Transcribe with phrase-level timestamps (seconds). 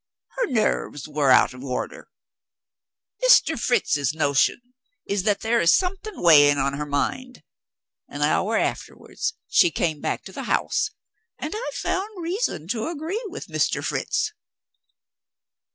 [0.29, 2.07] Her nerves were out of order!
[3.29, 3.55] Mr.
[3.55, 4.73] Fritz's notion
[5.05, 7.43] is that there is something weighing on her mind.
[8.07, 10.89] An hour afterwards she came back to the house
[11.37, 13.85] and I found reason to agree with Mr.
[13.85, 14.31] Fritz."